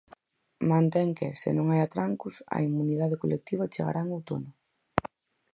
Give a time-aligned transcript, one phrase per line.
[0.71, 4.49] Mantén que, se non hai atrancos, a inmunidade colectiva chegará en outono.